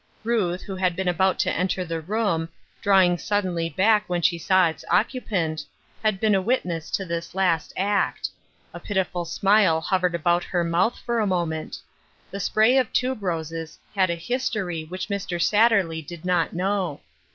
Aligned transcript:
Ruth, 0.23 0.63
who 0.63 0.75
had 0.77 0.95
been 0.95 1.07
about 1.07 1.37
to 1.41 1.53
enter 1.53 1.85
the 1.85 2.01
room, 2.01 2.49
drawing 2.81 3.19
suddenly 3.19 3.69
back 3.69 4.09
when 4.09 4.23
she 4.23 4.39
saw 4.39 4.67
its 4.67 4.83
occupant, 4.89 5.63
had 6.03 6.19
been 6.19 6.33
a 6.33 6.41
witness 6.41 6.89
to 6.89 7.05
this 7.05 7.35
last 7.35 7.71
act; 7.77 8.27
a 8.73 8.79
pitiful 8.79 9.25
smile 9.25 9.79
288" 9.79 9.83
NEXT 9.83 9.83
MOST. 9.83 9.85
t» 9.85 9.89
hovered 9.91 10.15
about 10.15 10.51
her 10.55 10.63
mouth 10.63 10.99
for 11.05 11.19
a 11.19 11.27
moment. 11.27 11.77
The 12.31 12.39
spray 12.39 12.79
of 12.79 12.91
tuberoses 12.91 13.77
had 13.93 14.09
a 14.09 14.15
history 14.15 14.85
which 14.85 15.07
Mr. 15.09 15.39
Satterley 15.39 16.01
did 16.01 16.25
not 16.25 16.53
know. 16.53 17.01